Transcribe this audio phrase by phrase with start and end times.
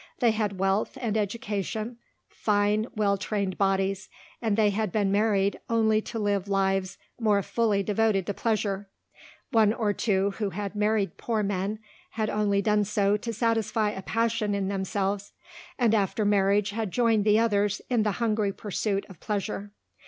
[0.17, 1.97] They had wealth and education,
[2.27, 4.09] fine well trained bodies,
[4.41, 8.89] and they had been married only to live lives more fully devoted to pleasure.
[9.51, 11.77] One or two who had married poor men
[12.17, 15.33] had only done so to satisfy a passion in themselves,
[15.77, 19.69] and after marriage had joined the others in the hungry pursuit of pleasure.